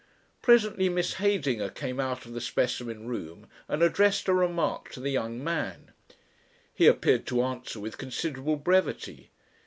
[0.41, 5.11] Presently Miss Heydinger came out of the specimen room and addressed a remark to the
[5.11, 5.91] young man.
[6.73, 9.29] He appeared to answer with considerable brevity.